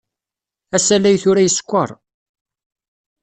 Asalay 0.77 1.17
tura 1.21 1.41
isekkeṛ. 1.47 1.89